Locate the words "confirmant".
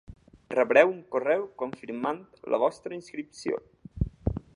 1.63-2.21